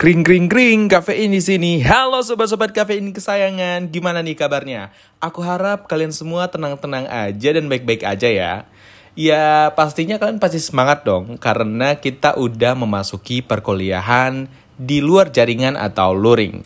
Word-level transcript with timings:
Kring 0.00 0.24
kring 0.24 0.48
kring, 0.48 0.88
kafein 0.88 1.28
di 1.28 1.44
sini. 1.44 1.84
Halo 1.84 2.24
sobat-sobat 2.24 2.72
kafein 2.72 3.12
kesayangan, 3.12 3.92
gimana 3.92 4.24
nih 4.24 4.32
kabarnya? 4.32 4.88
Aku 5.20 5.44
harap 5.44 5.92
kalian 5.92 6.08
semua 6.08 6.48
tenang-tenang 6.48 7.04
aja 7.04 7.48
dan 7.52 7.68
baik-baik 7.68 8.08
aja 8.08 8.24
ya. 8.32 8.64
Ya 9.12 9.68
pastinya 9.76 10.16
kalian 10.16 10.40
pasti 10.40 10.56
semangat 10.56 11.04
dong, 11.04 11.36
karena 11.36 12.00
kita 12.00 12.32
udah 12.40 12.72
memasuki 12.80 13.44
perkuliahan 13.44 14.48
di 14.80 15.04
luar 15.04 15.28
jaringan 15.36 15.76
atau 15.76 16.16
luring. 16.16 16.64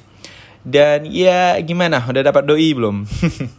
Dan 0.62 1.02
ya 1.02 1.58
gimana, 1.58 2.06
udah 2.06 2.22
dapat 2.22 2.46
doi 2.46 2.70
belum? 2.70 3.02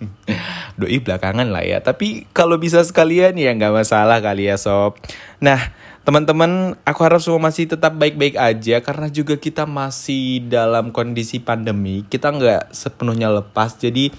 doi 0.79 1.03
belakangan 1.03 1.51
lah 1.51 1.67
ya, 1.67 1.83
tapi 1.83 2.23
kalau 2.31 2.55
bisa 2.55 2.79
sekalian 2.79 3.35
ya 3.35 3.51
nggak 3.51 3.75
masalah 3.75 4.23
kali 4.23 4.47
ya 4.47 4.55
sob. 4.55 4.95
Nah, 5.43 5.75
Teman-teman, 6.05 6.77
aku 6.85 7.01
harap 7.01 7.17
semua 7.17 7.49
masih 7.49 7.65
tetap 7.65 7.97
baik-baik 7.97 8.38
aja 8.38 8.77
karena 8.77 9.09
juga 9.09 9.41
kita 9.41 9.65
masih 9.65 10.45
dalam 10.45 10.93
kondisi 10.93 11.41
pandemi. 11.41 12.05
Kita 12.05 12.30
nggak 12.30 12.77
sepenuhnya 12.77 13.34
lepas, 13.34 13.73
jadi 13.73 14.13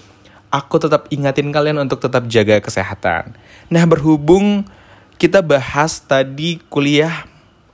aku 0.51 0.83
tetap 0.83 1.07
ingatin 1.15 1.47
kalian 1.47 1.79
untuk 1.79 2.03
tetap 2.03 2.27
jaga 2.27 2.59
kesehatan. 2.59 3.39
Nah, 3.71 3.87
berhubung 3.87 4.67
kita 5.15 5.39
bahas 5.39 6.03
tadi 6.03 6.59
kuliah 6.67 7.23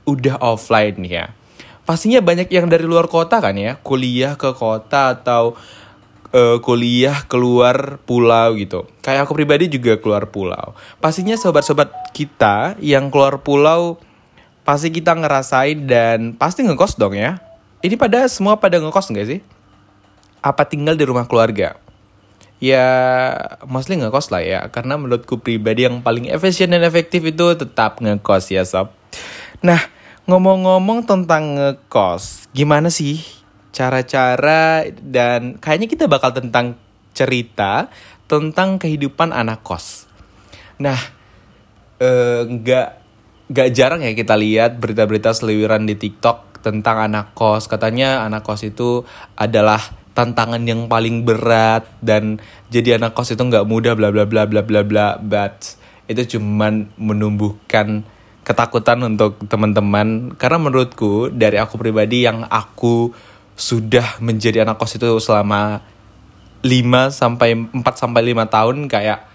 udah 0.06 0.38
offline 0.38 1.02
ya. 1.02 1.34
Pastinya 1.82 2.22
banyak 2.22 2.46
yang 2.54 2.70
dari 2.70 2.86
luar 2.86 3.10
kota 3.10 3.42
kan 3.42 3.58
ya, 3.58 3.82
kuliah 3.82 4.38
ke 4.38 4.54
kota 4.54 5.18
atau 5.18 5.58
uh, 6.34 6.58
kuliah 6.62 7.26
keluar 7.30 7.98
pulau 8.02 8.58
gitu. 8.58 8.86
Kayak 9.00 9.26
aku 9.26 9.38
pribadi 9.38 9.70
juga 9.70 9.98
keluar 10.02 10.28
pulau. 10.28 10.74
Pastinya 10.98 11.38
sobat-sobat 11.38 12.14
kita 12.16 12.78
yang 12.82 13.08
keluar 13.08 13.40
pulau 13.40 14.00
pasti 14.64 14.88
kita 14.90 15.12
ngerasain 15.12 15.84
dan 15.84 16.32
pasti 16.34 16.64
ngekos 16.64 16.96
dong 16.96 17.14
ya. 17.14 17.38
Ini 17.84 18.00
pada 18.00 18.24
semua 18.32 18.56
pada 18.56 18.80
ngekos 18.80 19.12
nggak 19.12 19.28
sih? 19.28 19.40
Apa 20.40 20.64
tinggal 20.64 20.96
di 20.96 21.04
rumah 21.04 21.28
keluarga? 21.28 21.76
Ya, 22.64 22.88
mostly 23.68 24.00
ngekos 24.00 24.32
lah 24.32 24.40
ya. 24.40 24.60
Karena 24.72 24.96
menurutku 24.96 25.36
pribadi 25.36 25.84
yang 25.84 26.00
paling 26.00 26.32
efisien 26.32 26.72
dan 26.72 26.80
efektif 26.80 27.20
itu 27.20 27.52
tetap 27.60 28.00
ngekos 28.00 28.48
ya 28.48 28.64
sob. 28.64 28.88
Nah, 29.60 29.84
ngomong-ngomong 30.24 31.04
tentang 31.04 31.60
ngekos, 31.60 32.48
gimana 32.56 32.88
sih 32.88 33.20
cara-cara 33.68 34.88
dan 35.04 35.60
kayaknya 35.60 35.88
kita 35.92 36.04
bakal 36.08 36.32
tentang 36.32 36.80
cerita 37.12 37.92
tentang 38.24 38.80
kehidupan 38.80 39.28
anak 39.28 39.60
kos. 39.60 40.08
Nah, 40.80 40.96
eh, 42.00 42.48
nggak 42.48 43.03
nggak 43.48 43.68
jarang 43.76 44.00
ya 44.00 44.16
kita 44.16 44.34
lihat 44.38 44.80
berita-berita 44.80 45.36
seliwiran 45.36 45.84
di 45.84 45.96
TikTok 45.98 46.64
tentang 46.64 46.96
anak 47.04 47.36
kos. 47.36 47.68
Katanya 47.68 48.24
anak 48.24 48.48
kos 48.48 48.64
itu 48.64 49.04
adalah 49.36 49.80
tantangan 50.16 50.64
yang 50.64 50.88
paling 50.88 51.28
berat 51.28 51.84
dan 52.00 52.40
jadi 52.72 52.96
anak 52.96 53.12
kos 53.12 53.36
itu 53.36 53.42
nggak 53.44 53.68
mudah 53.68 53.92
bla 53.92 54.08
bla 54.08 54.24
bla 54.24 54.48
bla 54.48 54.64
bla 54.64 54.80
bla. 54.80 55.06
But 55.20 55.76
itu 56.08 56.36
cuman 56.36 56.88
menumbuhkan 56.96 58.08
ketakutan 58.44 59.00
untuk 59.04 59.40
teman-teman 59.48 60.36
karena 60.36 60.58
menurutku 60.60 61.32
dari 61.32 61.56
aku 61.56 61.80
pribadi 61.80 62.28
yang 62.28 62.44
aku 62.44 63.12
sudah 63.56 64.20
menjadi 64.20 64.68
anak 64.68 64.80
kos 64.80 64.96
itu 64.96 65.08
selama 65.20 65.80
5 66.64 67.12
sampai 67.12 67.56
4 67.56 67.76
sampai 67.92 68.20
5 68.32 68.48
tahun 68.48 68.76
kayak 68.88 69.33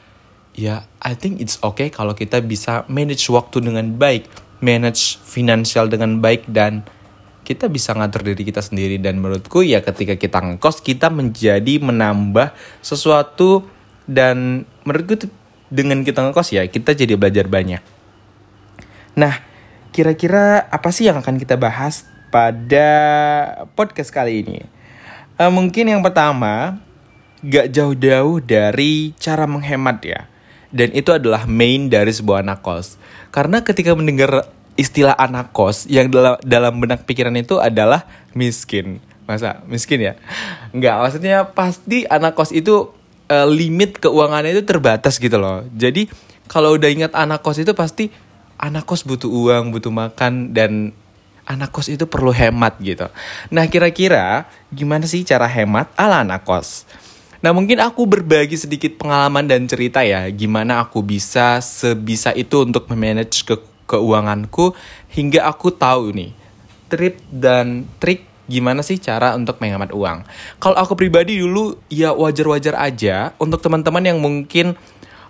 ya 0.60 0.84
I 1.00 1.16
think 1.16 1.40
it's 1.40 1.56
okay 1.64 1.88
kalau 1.88 2.12
kita 2.12 2.44
bisa 2.44 2.84
manage 2.92 3.24
waktu 3.32 3.64
dengan 3.64 3.96
baik, 3.96 4.28
manage 4.60 5.16
finansial 5.24 5.88
dengan 5.88 6.20
baik 6.20 6.52
dan 6.52 6.84
kita 7.48 7.72
bisa 7.72 7.96
ngatur 7.96 8.28
diri 8.28 8.44
kita 8.46 8.62
sendiri 8.62 9.02
dan 9.02 9.18
menurutku 9.18 9.66
ya 9.66 9.82
ketika 9.82 10.20
kita 10.20 10.38
ngekos 10.38 10.84
kita 10.86 11.10
menjadi 11.10 11.82
menambah 11.82 12.54
sesuatu 12.84 13.66
dan 14.06 14.68
menurutku 14.86 15.32
dengan 15.72 16.04
kita 16.04 16.30
ngekos 16.30 16.54
ya 16.54 16.68
kita 16.68 16.94
jadi 16.94 17.16
belajar 17.16 17.48
banyak. 17.48 17.82
Nah, 19.18 19.42
kira-kira 19.96 20.70
apa 20.70 20.94
sih 20.94 21.10
yang 21.10 21.18
akan 21.24 21.42
kita 21.42 21.58
bahas 21.58 22.06
pada 22.30 22.90
podcast 23.74 24.14
kali 24.14 24.46
ini. 24.46 24.60
Uh, 25.40 25.50
mungkin 25.50 25.90
yang 25.90 26.06
pertama, 26.06 26.78
gak 27.42 27.72
jauh-jauh 27.74 28.44
dari 28.44 29.16
cara 29.18 29.50
menghemat 29.50 29.98
ya. 30.06 30.22
Dan 30.70 30.94
itu 30.94 31.10
adalah 31.10 31.50
main 31.50 31.90
dari 31.90 32.14
sebuah 32.14 32.46
anak 32.46 32.62
kos. 32.62 33.02
Karena 33.34 33.66
ketika 33.66 33.94
mendengar 33.98 34.46
istilah 34.78 35.18
anak 35.18 35.52
kos, 35.52 35.90
yang 35.90 36.08
dalam, 36.14 36.38
dalam 36.46 36.78
benak 36.78 37.04
pikiran 37.04 37.34
itu 37.36 37.58
adalah 37.58 38.06
miskin. 38.38 39.02
Masa 39.26 39.62
miskin 39.66 40.02
ya? 40.02 40.14
Enggak, 40.74 40.96
maksudnya 41.02 41.38
pasti 41.52 42.06
anak 42.06 42.38
kos 42.38 42.54
itu 42.54 42.94
uh, 43.30 43.48
limit 43.48 44.02
keuangannya 44.02 44.58
itu 44.58 44.64
terbatas 44.66 45.22
gitu 45.22 45.38
loh. 45.38 45.66
Jadi 45.74 46.10
kalau 46.50 46.74
udah 46.78 46.90
ingat 46.90 47.14
anak 47.14 47.46
kos 47.46 47.62
itu 47.62 47.74
pasti 47.78 48.10
anak 48.58 48.90
kos 48.90 49.06
butuh 49.06 49.30
uang, 49.30 49.72
butuh 49.72 49.94
makan, 49.94 50.52
dan 50.52 50.92
anak 51.50 51.74
kos 51.74 51.90
itu 51.90 52.06
perlu 52.06 52.30
hemat 52.30 52.78
gitu. 52.82 53.10
Nah 53.50 53.66
kira-kira 53.66 54.46
gimana 54.70 55.10
sih 55.10 55.26
cara 55.26 55.50
hemat 55.50 55.90
ala 55.98 56.22
anak 56.22 56.46
kos? 56.46 56.86
Nah 57.40 57.56
mungkin 57.56 57.80
aku 57.80 58.04
berbagi 58.04 58.60
sedikit 58.60 59.00
pengalaman 59.00 59.48
dan 59.48 59.64
cerita 59.64 60.04
ya 60.04 60.28
gimana 60.28 60.84
aku 60.84 61.00
bisa 61.00 61.64
sebisa 61.64 62.36
itu 62.36 62.68
untuk 62.68 62.92
memanage 62.92 63.48
ke 63.48 63.56
keuanganku 63.88 64.76
hingga 65.16 65.48
aku 65.48 65.72
tahu 65.72 66.12
nih 66.12 66.36
trip 66.92 67.24
dan 67.32 67.88
trik 68.04 68.28
gimana 68.50 68.82
sih 68.84 68.98
cara 69.00 69.38
untuk 69.38 69.62
menghemat 69.62 69.94
uang. 69.94 70.26
Kalau 70.58 70.76
aku 70.76 70.98
pribadi 70.98 71.40
dulu 71.40 71.78
ya 71.88 72.12
wajar-wajar 72.12 72.76
aja 72.76 73.32
untuk 73.40 73.62
teman-teman 73.62 74.04
yang 74.04 74.20
mungkin 74.20 74.76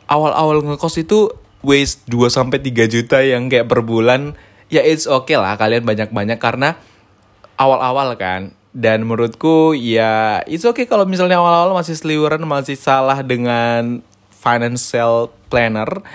awal-awal 0.09 0.65
ngekos 0.65 1.03
itu 1.03 1.29
waste 1.61 2.07
2 2.09 2.31
sampai 2.31 2.57
3 2.63 2.87
juta 2.87 3.19
yang 3.21 3.51
kayak 3.51 3.67
per 3.67 3.83
bulan 3.83 4.33
ya 4.71 4.81
it's 4.81 5.05
okay 5.05 5.35
lah 5.35 5.59
kalian 5.59 5.83
banyak-banyak 5.83 6.39
karena 6.39 6.79
awal-awal 7.59 8.15
kan 8.15 8.55
dan 8.69 9.01
menurutku 9.01 9.73
ya 9.73 10.45
it's 10.45 10.65
okay 10.65 10.85
kalau 10.85 11.03
misalnya 11.09 11.41
awal-awal 11.41 11.73
masih 11.73 11.97
seliweran 11.97 12.45
masih 12.45 12.77
salah 12.77 13.19
dengan 13.25 14.05
financial 14.29 15.33
planner 15.49 16.05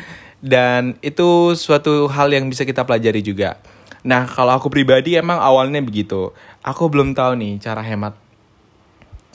dan 0.44 1.00
itu 1.00 1.56
suatu 1.56 2.04
hal 2.12 2.28
yang 2.28 2.52
bisa 2.52 2.68
kita 2.68 2.84
pelajari 2.84 3.24
juga. 3.24 3.56
Nah, 4.04 4.28
kalau 4.28 4.52
aku 4.52 4.68
pribadi 4.68 5.16
emang 5.16 5.40
awalnya 5.40 5.80
begitu. 5.80 6.36
Aku 6.60 6.92
belum 6.92 7.16
tahu 7.16 7.40
nih 7.40 7.56
cara 7.56 7.80
hemat. 7.80 8.12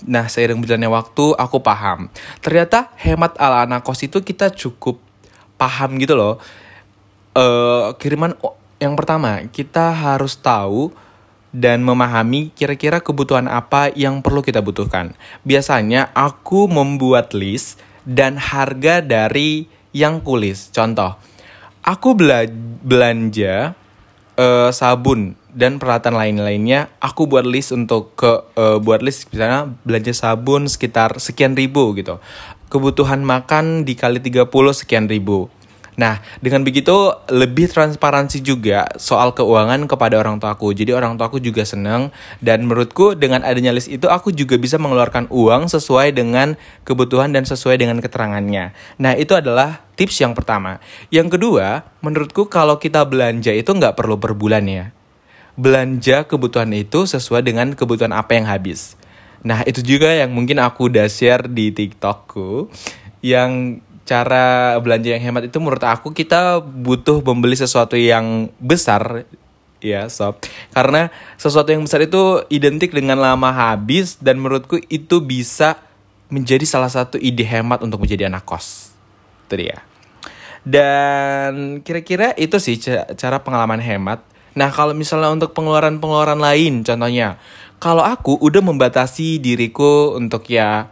Nah, 0.06 0.30
seiring 0.30 0.62
berjalannya 0.62 0.94
waktu, 0.94 1.34
aku 1.34 1.58
paham. 1.66 2.14
Ternyata 2.46 2.94
hemat 3.02 3.34
ala 3.42 3.66
anak 3.66 3.82
kos 3.82 4.06
itu 4.06 4.22
kita 4.22 4.54
cukup 4.54 5.02
paham 5.58 5.98
gitu 5.98 6.14
loh. 6.14 6.38
Uh, 7.34 7.98
kiriman 7.98 8.38
yang 8.78 8.94
pertama, 8.94 9.42
kita 9.50 9.90
harus 9.90 10.38
tahu 10.38 10.94
dan 11.50 11.82
memahami 11.82 12.54
kira-kira 12.54 13.02
kebutuhan 13.02 13.50
apa 13.50 13.90
yang 13.94 14.22
perlu 14.22 14.46
kita 14.46 14.62
butuhkan. 14.62 15.18
Biasanya 15.42 16.14
aku 16.14 16.70
membuat 16.70 17.34
list 17.34 17.82
dan 18.06 18.38
harga 18.38 19.02
dari 19.02 19.66
yang 19.94 20.22
kulis. 20.22 20.70
Contoh, 20.70 21.18
aku 21.82 22.14
bela 22.14 22.46
belanja 22.86 23.74
uh, 24.38 24.70
sabun 24.70 25.34
dan 25.50 25.82
peralatan 25.82 26.16
lain-lainnya. 26.16 26.94
Aku 27.02 27.26
buat 27.26 27.46
list 27.46 27.74
untuk 27.74 28.14
ke 28.14 28.46
uh, 28.54 28.78
buat 28.78 29.02
list 29.02 29.30
misalnya 29.34 29.70
belanja 29.82 30.14
sabun 30.14 30.70
sekitar 30.70 31.18
sekian 31.18 31.58
ribu 31.58 31.98
gitu. 31.98 32.22
Kebutuhan 32.70 33.26
makan 33.26 33.82
dikali 33.82 34.22
30 34.22 34.46
sekian 34.78 35.10
ribu 35.10 35.50
Nah, 36.00 36.24
dengan 36.40 36.64
begitu 36.64 37.12
lebih 37.28 37.68
transparansi 37.68 38.40
juga 38.40 38.88
soal 38.96 39.36
keuangan 39.36 39.84
kepada 39.84 40.16
orang 40.16 40.40
tuaku. 40.40 40.72
Jadi 40.72 40.96
orang 40.96 41.20
tuaku 41.20 41.44
juga 41.44 41.68
senang 41.68 42.16
dan 42.40 42.64
menurutku 42.64 43.20
dengan 43.20 43.44
adanya 43.44 43.76
list 43.76 43.92
itu 43.92 44.08
aku 44.08 44.32
juga 44.32 44.56
bisa 44.56 44.80
mengeluarkan 44.80 45.28
uang 45.28 45.68
sesuai 45.68 46.16
dengan 46.16 46.56
kebutuhan 46.88 47.36
dan 47.36 47.44
sesuai 47.44 47.76
dengan 47.76 48.00
keterangannya. 48.00 48.72
Nah, 48.96 49.20
itu 49.20 49.36
adalah 49.36 49.84
tips 50.00 50.24
yang 50.24 50.32
pertama. 50.32 50.80
Yang 51.12 51.36
kedua, 51.36 51.84
menurutku 52.00 52.48
kalau 52.48 52.80
kita 52.80 53.04
belanja 53.04 53.52
itu 53.52 53.68
nggak 53.68 54.00
perlu 54.00 54.16
per 54.16 54.32
bulan 54.40 54.64
ya. 54.72 54.96
Belanja 55.60 56.24
kebutuhan 56.24 56.72
itu 56.72 57.04
sesuai 57.04 57.44
dengan 57.44 57.76
kebutuhan 57.76 58.16
apa 58.16 58.40
yang 58.40 58.48
habis. 58.48 58.96
Nah, 59.44 59.68
itu 59.68 59.84
juga 59.84 60.16
yang 60.16 60.32
mungkin 60.32 60.64
aku 60.64 60.88
udah 60.88 61.12
share 61.12 61.52
di 61.52 61.76
TikTokku 61.76 62.72
yang 63.20 63.84
cara 64.10 64.74
belanja 64.82 65.14
yang 65.14 65.22
hemat 65.22 65.54
itu 65.54 65.62
menurut 65.62 65.86
aku 65.86 66.10
kita 66.18 66.58
butuh 66.66 67.22
membeli 67.22 67.54
sesuatu 67.54 67.94
yang 67.94 68.50
besar. 68.58 69.30
Ya 69.80 70.10
sob. 70.12 70.42
Karena 70.74 71.14
sesuatu 71.38 71.70
yang 71.72 71.86
besar 71.86 72.04
itu 72.04 72.44
identik 72.52 72.92
dengan 72.92 73.22
lama 73.22 73.54
habis 73.54 74.18
dan 74.20 74.42
menurutku 74.42 74.82
itu 74.92 75.22
bisa 75.24 75.80
menjadi 76.28 76.66
salah 76.66 76.90
satu 76.92 77.16
ide 77.16 77.46
hemat 77.46 77.86
untuk 77.86 78.02
menjadi 78.02 78.28
anak 78.28 78.44
kos. 78.44 78.92
Itu 79.48 79.56
dia. 79.56 79.80
Dan 80.68 81.80
kira-kira 81.86 82.36
itu 82.36 82.60
sih 82.60 82.76
cara 83.16 83.40
pengalaman 83.40 83.80
hemat. 83.80 84.20
Nah, 84.58 84.68
kalau 84.74 84.92
misalnya 84.92 85.32
untuk 85.32 85.56
pengeluaran-pengeluaran 85.56 86.42
lain, 86.42 86.84
contohnya, 86.84 87.40
kalau 87.80 88.04
aku 88.04 88.36
udah 88.44 88.60
membatasi 88.60 89.40
diriku 89.40 90.20
untuk 90.20 90.44
ya, 90.52 90.92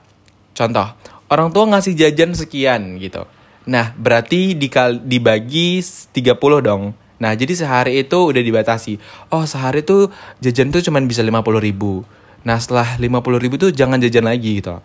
contoh, 0.56 0.88
orang 1.28 1.52
tua 1.52 1.68
ngasih 1.68 1.94
jajan 1.96 2.36
sekian 2.36 3.00
gitu. 3.00 3.28
Nah, 3.68 3.92
berarti 4.00 4.56
dikal 4.56 5.04
dibagi 5.04 5.84
30 5.84 6.40
dong. 6.64 6.96
Nah, 7.18 7.34
jadi 7.36 7.52
sehari 7.52 8.00
itu 8.00 8.32
udah 8.32 8.40
dibatasi. 8.40 9.02
Oh, 9.34 9.44
sehari 9.44 9.84
tuh 9.84 10.08
jajan 10.40 10.72
tuh 10.72 10.80
cuman 10.80 11.10
bisa 11.10 11.20
50 11.20 11.60
ribu. 11.60 12.08
Nah, 12.48 12.56
setelah 12.62 12.96
50 12.96 13.44
ribu 13.44 13.60
tuh 13.60 13.76
jangan 13.76 14.00
jajan 14.00 14.24
lagi 14.24 14.64
gitu. 14.64 14.80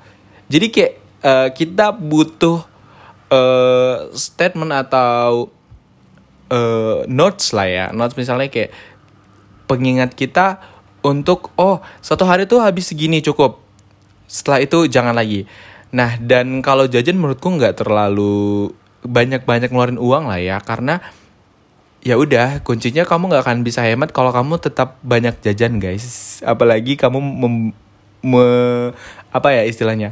Jadi 0.50 0.66
kayak 0.72 0.92
uh, 1.22 1.48
kita 1.54 1.94
butuh 1.94 2.66
uh, 3.30 4.10
statement 4.16 4.74
atau 4.74 5.52
uh, 6.50 7.06
notes 7.06 7.54
lah 7.54 7.68
ya. 7.70 7.86
Notes 7.94 8.18
misalnya 8.18 8.50
kayak 8.50 8.74
pengingat 9.70 10.18
kita 10.18 10.58
untuk, 11.06 11.54
oh, 11.54 11.78
satu 12.02 12.26
hari 12.26 12.50
tuh 12.50 12.58
habis 12.58 12.90
segini 12.90 13.22
cukup. 13.22 13.62
Setelah 14.26 14.64
itu 14.64 14.90
jangan 14.90 15.14
lagi. 15.14 15.46
Nah, 15.92 16.16
dan 16.16 16.64
kalau 16.64 16.88
jajan 16.88 17.20
menurutku 17.20 17.52
nggak 17.52 17.84
terlalu 17.84 18.72
banyak-banyak 19.04 19.68
ngeluarin 19.68 20.00
uang 20.00 20.24
lah 20.28 20.40
ya. 20.40 20.56
Karena 20.64 21.04
ya 22.02 22.18
udah 22.18 22.60
kuncinya 22.66 23.06
kamu 23.06 23.30
nggak 23.30 23.44
akan 23.46 23.58
bisa 23.62 23.86
hemat 23.86 24.10
kalau 24.10 24.34
kamu 24.34 24.58
tetap 24.58 24.98
banyak 25.06 25.38
jajan 25.38 25.78
guys 25.78 26.42
apalagi 26.42 26.98
kamu 26.98 27.22
mem, 27.22 27.54
me, 28.26 28.46
apa 29.30 29.54
ya 29.54 29.62
istilahnya 29.62 30.10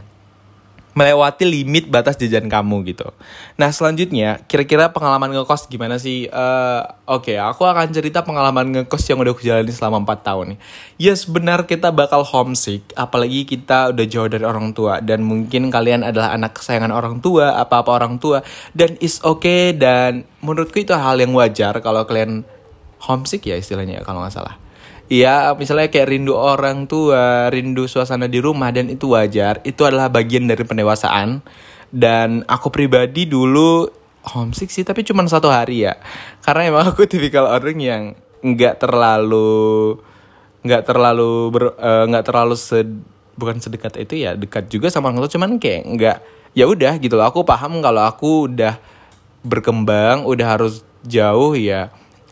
melewati 0.91 1.47
limit 1.47 1.87
batas 1.87 2.19
jajan 2.19 2.51
kamu 2.51 2.83
gitu. 2.91 3.07
Nah 3.55 3.71
selanjutnya, 3.71 4.43
kira-kira 4.51 4.91
pengalaman 4.91 5.31
ngekos 5.31 5.71
gimana 5.71 6.03
sih? 6.03 6.27
Uh, 6.27 6.83
Oke, 7.07 7.35
okay, 7.35 7.37
aku 7.39 7.67
akan 7.67 7.91
cerita 7.91 8.23
pengalaman 8.23 8.71
ngekos 8.71 9.03
yang 9.11 9.19
udah 9.23 9.35
aku 9.35 9.43
jalani 9.43 9.71
selama 9.71 10.03
4 10.03 10.27
tahun 10.27 10.45
nih. 10.55 10.59
Yes, 10.99 11.27
benar 11.27 11.67
kita 11.67 11.91
bakal 11.91 12.23
homesick, 12.27 12.87
apalagi 12.95 13.47
kita 13.47 13.91
udah 13.95 14.05
jauh 14.07 14.31
dari 14.31 14.47
orang 14.47 14.71
tua. 14.75 15.03
Dan 15.03 15.27
mungkin 15.27 15.71
kalian 15.71 16.07
adalah 16.07 16.35
anak 16.35 16.59
kesayangan 16.59 16.91
orang 16.95 17.19
tua, 17.19 17.59
apa-apa 17.59 17.91
orang 17.91 18.19
tua. 18.19 18.43
Dan 18.75 18.95
is 19.03 19.19
okay, 19.23 19.75
dan 19.75 20.27
menurutku 20.43 20.83
itu 20.83 20.95
hal 20.95 21.19
yang 21.19 21.35
wajar 21.35 21.79
kalau 21.83 22.07
kalian 22.07 22.47
homesick 23.03 23.47
ya 23.47 23.59
istilahnya 23.59 24.03
kalau 24.07 24.23
nggak 24.23 24.35
salah. 24.35 24.70
Iya, 25.11 25.59
misalnya 25.59 25.91
kayak 25.91 26.07
rindu 26.07 26.39
orang 26.39 26.87
tua, 26.87 27.51
rindu 27.51 27.91
suasana 27.91 28.31
di 28.31 28.39
rumah 28.39 28.71
dan 28.71 28.87
itu 28.87 29.11
wajar. 29.11 29.59
Itu 29.67 29.83
adalah 29.83 30.07
bagian 30.07 30.47
dari 30.47 30.63
pendewasaan. 30.63 31.43
Dan 31.91 32.47
aku 32.47 32.71
pribadi 32.71 33.27
dulu 33.27 33.91
homesick 34.31 34.71
sih, 34.71 34.87
tapi 34.87 35.03
cuma 35.03 35.27
satu 35.27 35.51
hari 35.51 35.83
ya. 35.83 35.99
Karena 36.47 36.71
emang 36.71 36.95
aku 36.95 37.03
tipikal 37.11 37.51
orang 37.51 37.79
yang 37.83 38.03
nggak 38.41 38.79
terlalu 38.79 39.99
nggak 40.61 40.83
terlalu 40.87 41.33
ber, 41.51 41.65
uh, 41.75 42.05
nggak 42.07 42.25
terlalu 42.31 42.55
sed, 42.55 42.89
bukan 43.35 43.57
sedekat 43.59 43.97
itu 43.97 44.21
ya 44.21 44.37
dekat 44.37 44.69
juga 44.69 44.93
sama 44.93 45.09
orang 45.09 45.25
tua 45.25 45.33
cuman 45.33 45.57
kayak 45.57 45.83
nggak 45.89 46.17
ya 46.53 46.69
udah 46.69 47.01
gitu 47.01 47.17
loh 47.17 47.25
aku 47.25 47.49
paham 47.49 47.81
kalau 47.81 48.05
aku 48.05 48.53
udah 48.53 48.77
berkembang 49.41 50.29
udah 50.29 50.47
harus 50.61 50.85
jauh 51.01 51.57
ya 51.57 51.89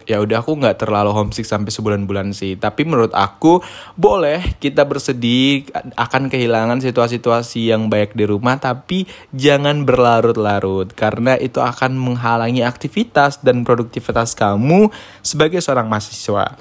ya 0.09 0.25
udah 0.25 0.41
aku 0.41 0.57
nggak 0.57 0.81
terlalu 0.81 1.13
homesick 1.13 1.45
sampai 1.45 1.69
sebulan-bulan 1.69 2.33
sih. 2.33 2.57
Tapi 2.57 2.89
menurut 2.89 3.13
aku 3.13 3.61
boleh 3.93 4.57
kita 4.57 4.89
bersedih 4.89 5.69
akan 5.95 6.33
kehilangan 6.33 6.81
situasi-situasi 6.81 7.69
yang 7.69 7.93
baik 7.93 8.17
di 8.17 8.25
rumah 8.25 8.57
tapi 8.57 9.05
jangan 9.37 9.85
berlarut-larut 9.85 10.89
karena 10.97 11.37
itu 11.37 11.61
akan 11.61 12.01
menghalangi 12.01 12.65
aktivitas 12.65 13.45
dan 13.45 13.69
produktivitas 13.69 14.33
kamu 14.33 14.89
sebagai 15.21 15.61
seorang 15.61 15.93
mahasiswa. 15.93 16.57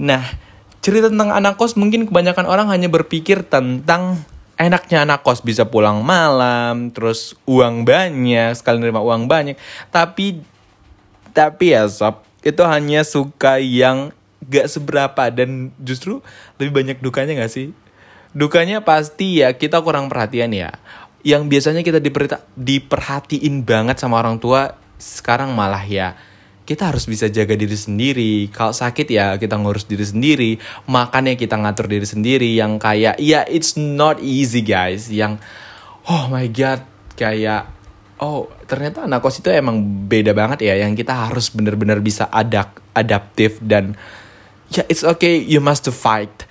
Nah 0.00 0.24
cerita 0.80 1.12
tentang 1.12 1.36
anak 1.36 1.60
kos 1.60 1.76
mungkin 1.76 2.08
kebanyakan 2.08 2.48
orang 2.48 2.72
hanya 2.72 2.88
berpikir 2.88 3.44
tentang 3.44 4.24
enaknya 4.56 5.04
anak 5.04 5.20
kos. 5.20 5.44
Bisa 5.44 5.68
pulang 5.68 6.00
malam, 6.00 6.88
terus 6.92 7.36
uang 7.44 7.84
banyak, 7.84 8.56
sekali 8.56 8.80
nerima 8.80 9.04
uang 9.04 9.28
banyak. 9.28 9.60
Tapi 9.92 10.40
tapi 11.30 11.76
ya 11.76 11.86
sob, 11.86 12.26
itu 12.40 12.62
hanya 12.64 13.04
suka 13.04 13.60
yang 13.60 14.14
gak 14.48 14.72
seberapa 14.72 15.28
dan 15.28 15.70
justru 15.80 16.24
lebih 16.56 16.72
banyak 16.72 16.98
dukanya 17.04 17.36
gak 17.44 17.52
sih? 17.52 17.76
Dukanya 18.32 18.86
pasti 18.86 19.42
ya 19.42 19.52
kita 19.56 19.82
kurang 19.84 20.08
perhatian 20.08 20.54
ya. 20.54 20.72
Yang 21.20 21.42
biasanya 21.52 21.82
kita 21.84 22.00
diperhatiin 22.56 23.66
banget 23.66 24.00
sama 24.00 24.22
orang 24.22 24.40
tua 24.40 24.78
sekarang 25.00 25.52
malah 25.52 25.84
ya 25.84 26.16
kita 26.70 26.86
harus 26.86 27.10
bisa 27.10 27.26
jaga 27.26 27.58
diri 27.58 27.74
sendiri. 27.74 28.46
Kalau 28.54 28.70
sakit 28.70 29.10
ya 29.10 29.34
kita 29.42 29.58
ngurus 29.58 29.90
diri 29.90 30.06
sendiri. 30.06 30.50
Makannya 30.86 31.34
kita 31.34 31.58
ngatur 31.58 31.90
diri 31.90 32.06
sendiri. 32.06 32.54
Yang 32.54 32.78
kayak 32.78 33.18
ya 33.18 33.42
it's 33.50 33.74
not 33.74 34.22
easy 34.22 34.62
guys. 34.62 35.10
Yang 35.10 35.42
oh 36.06 36.30
my 36.30 36.46
god 36.46 36.86
kayak 37.18 37.66
oh 38.20 38.52
ternyata 38.68 39.08
anak 39.08 39.24
kos 39.24 39.40
itu 39.40 39.48
emang 39.48 39.80
beda 40.06 40.36
banget 40.36 40.68
ya 40.68 40.74
yang 40.76 40.92
kita 40.92 41.28
harus 41.28 41.48
bener-bener 41.50 41.98
bisa 42.04 42.28
adapt 42.28 42.80
adaptif 42.92 43.56
dan 43.64 43.96
ya 44.70 44.84
it's 44.86 45.02
okay 45.02 45.40
you 45.40 45.58
must 45.58 45.88
to 45.88 45.92
fight. 45.92 46.46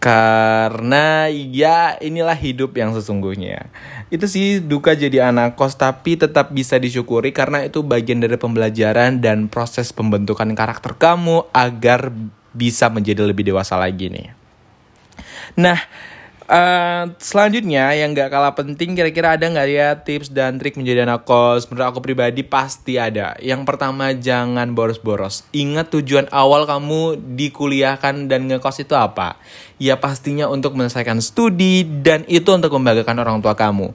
Karena 0.00 1.28
ya 1.28 2.00
inilah 2.00 2.32
hidup 2.32 2.72
yang 2.72 2.96
sesungguhnya. 2.96 3.68
Itu 4.08 4.24
sih 4.24 4.64
duka 4.64 4.96
jadi 4.96 5.28
anak 5.28 5.60
kos 5.60 5.76
tapi 5.76 6.16
tetap 6.16 6.56
bisa 6.56 6.80
disyukuri 6.80 7.36
karena 7.36 7.68
itu 7.68 7.84
bagian 7.84 8.24
dari 8.24 8.40
pembelajaran 8.40 9.20
dan 9.20 9.52
proses 9.52 9.92
pembentukan 9.92 10.48
karakter 10.56 10.96
kamu 10.96 11.52
agar 11.52 12.08
bisa 12.56 12.88
menjadi 12.88 13.28
lebih 13.28 13.52
dewasa 13.52 13.76
lagi 13.76 14.08
nih. 14.08 14.32
Nah 15.60 15.76
Uh, 16.50 17.14
selanjutnya 17.22 17.94
yang 17.94 18.10
gak 18.10 18.26
kalah 18.26 18.58
penting 18.58 18.98
kira-kira 18.98 19.38
ada 19.38 19.46
nggak 19.46 19.68
ya 19.70 19.94
tips 20.02 20.34
dan 20.34 20.58
trik 20.58 20.74
menjadi 20.74 21.06
anak 21.06 21.22
kos? 21.22 21.70
Menurut 21.70 21.94
aku 21.94 22.02
pribadi 22.02 22.42
pasti 22.42 22.98
ada. 22.98 23.38
Yang 23.38 23.62
pertama 23.70 24.10
jangan 24.18 24.74
boros-boros. 24.74 25.46
Ingat 25.54 25.94
tujuan 25.94 26.26
awal 26.34 26.66
kamu 26.66 27.22
dikuliahkan 27.38 28.26
dan 28.26 28.50
ngekos 28.50 28.82
itu 28.82 28.98
apa? 28.98 29.38
Ya 29.78 29.94
pastinya 30.02 30.50
untuk 30.50 30.74
menyelesaikan 30.74 31.22
studi 31.22 31.86
dan 31.86 32.26
itu 32.26 32.50
untuk 32.50 32.74
membanggakan 32.74 33.22
orang 33.22 33.38
tua 33.38 33.54
kamu. 33.54 33.94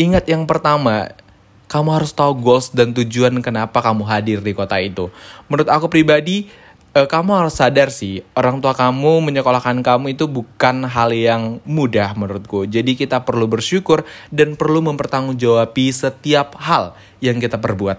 Ingat 0.00 0.24
yang 0.24 0.48
pertama, 0.48 1.12
kamu 1.68 2.00
harus 2.00 2.16
tahu 2.16 2.32
goals 2.40 2.72
dan 2.72 2.96
tujuan 2.96 3.36
kenapa 3.44 3.84
kamu 3.84 4.08
hadir 4.08 4.40
di 4.40 4.56
kota 4.56 4.80
itu. 4.80 5.12
Menurut 5.52 5.68
aku 5.68 5.92
pribadi, 5.92 6.48
uh, 6.94 7.06
kamu 7.06 7.44
harus 7.44 7.54
sadar 7.58 7.88
sih 7.94 8.22
orang 8.34 8.58
tua 8.58 8.74
kamu 8.74 9.22
menyekolahkan 9.22 9.82
kamu 9.82 10.18
itu 10.18 10.26
bukan 10.26 10.86
hal 10.86 11.10
yang 11.14 11.58
mudah 11.66 12.14
menurutku. 12.18 12.66
Jadi 12.66 12.98
kita 12.98 13.22
perlu 13.22 13.46
bersyukur 13.46 14.06
dan 14.34 14.58
perlu 14.58 14.82
mempertanggungjawabi 14.82 15.86
setiap 15.94 16.58
hal 16.58 16.96
yang 17.22 17.38
kita 17.38 17.58
perbuat. 17.58 17.98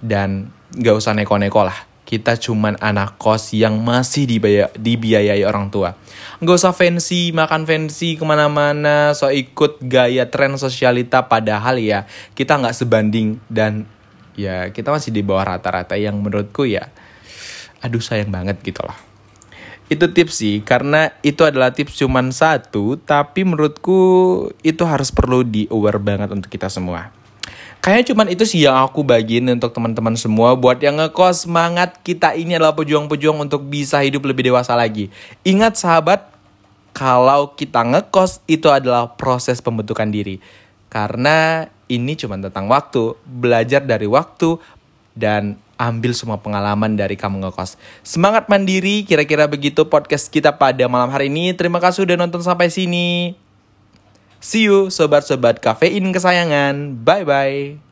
Dan 0.00 0.48
gak 0.74 0.96
usah 0.96 1.12
neko-neko 1.12 1.60
lah 1.66 1.90
kita 2.10 2.34
cuman 2.34 2.74
anak 2.82 3.22
kos 3.22 3.54
yang 3.54 3.78
masih 3.86 4.26
dibayar, 4.26 4.66
dibiayai 4.74 5.46
orang 5.46 5.70
tua. 5.70 5.94
Gak 6.42 6.58
usah 6.58 6.74
fancy, 6.74 7.30
makan 7.30 7.70
fancy 7.70 8.18
ke 8.18 8.26
mana-mana, 8.26 9.14
so 9.14 9.30
ikut 9.30 9.78
gaya 9.78 10.26
tren 10.26 10.58
sosialita 10.58 11.30
padahal 11.30 11.78
ya 11.78 12.10
kita 12.34 12.58
nggak 12.58 12.74
sebanding 12.74 13.38
dan 13.46 13.86
ya 14.34 14.74
kita 14.74 14.90
masih 14.90 15.14
di 15.14 15.22
bawah 15.22 15.54
rata-rata 15.54 15.94
yang 15.94 16.18
menurutku 16.18 16.66
ya 16.66 16.90
aduh 17.80 18.00
sayang 18.00 18.32
banget 18.32 18.60
gitu 18.64 18.80
loh 18.84 18.96
itu 19.90 20.06
tips 20.06 20.34
sih 20.38 20.56
karena 20.62 21.10
itu 21.26 21.42
adalah 21.42 21.74
tips 21.74 21.98
cuman 21.98 22.30
satu 22.30 22.94
tapi 23.02 23.42
menurutku 23.42 23.98
itu 24.62 24.82
harus 24.86 25.10
perlu 25.10 25.42
di 25.42 25.66
aware 25.66 25.98
banget 25.98 26.30
untuk 26.30 26.46
kita 26.46 26.70
semua 26.70 27.10
Kayaknya 27.80 28.06
cuman 28.12 28.26
itu 28.28 28.44
sih 28.44 28.60
yang 28.68 28.76
aku 28.76 29.00
bagiin 29.00 29.48
untuk 29.56 29.72
teman-teman 29.72 30.12
semua 30.12 30.52
buat 30.52 30.76
yang 30.84 31.00
ngekos 31.00 31.48
semangat 31.48 31.96
kita 32.04 32.36
ini 32.36 32.60
adalah 32.60 32.76
pejuang-pejuang 32.76 33.40
untuk 33.40 33.64
bisa 33.72 34.04
hidup 34.04 34.28
lebih 34.28 34.52
dewasa 34.52 34.76
lagi. 34.76 35.08
Ingat 35.48 35.80
sahabat, 35.80 36.28
kalau 36.92 37.56
kita 37.56 37.80
ngekos 37.80 38.44
itu 38.44 38.68
adalah 38.68 39.16
proses 39.16 39.64
pembentukan 39.64 40.12
diri. 40.12 40.44
Karena 40.92 41.72
ini 41.88 42.20
cuma 42.20 42.36
tentang 42.36 42.68
waktu, 42.68 43.16
belajar 43.24 43.80
dari 43.80 44.04
waktu 44.04 44.60
dan 45.20 45.60
ambil 45.76 46.16
semua 46.16 46.40
pengalaman 46.40 46.96
dari 46.96 47.16
kamu 47.16 47.44
ngekos. 47.44 47.76
Semangat 48.00 48.48
mandiri, 48.48 49.04
kira-kira 49.04 49.44
begitu 49.44 49.84
podcast 49.84 50.32
kita 50.32 50.56
pada 50.56 50.88
malam 50.88 51.12
hari 51.12 51.28
ini. 51.28 51.52
Terima 51.52 51.80
kasih 51.80 52.08
udah 52.08 52.16
nonton 52.16 52.40
sampai 52.40 52.72
sini. 52.72 53.36
See 54.40 54.64
you 54.68 54.88
sobat-sobat 54.88 55.60
kafein 55.60 56.08
kesayangan. 56.16 57.04
Bye-bye. 57.04 57.89